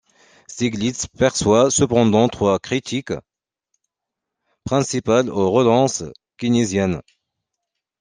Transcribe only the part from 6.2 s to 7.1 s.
keynésiennes.